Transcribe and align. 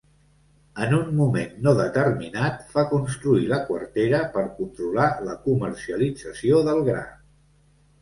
En 0.85 0.95
un 0.99 1.11
moment 1.19 1.51
no 1.67 1.73
determinat 1.79 2.65
fa 2.73 2.87
construir 2.95 3.45
la 3.53 3.61
quartera, 3.69 4.25
per 4.39 4.49
controlar 4.59 5.09
la 5.31 5.39
comercialització 5.49 6.67
del 6.73 6.87
gra. 6.93 7.09